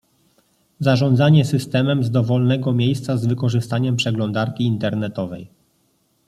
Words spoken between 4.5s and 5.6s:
internetowej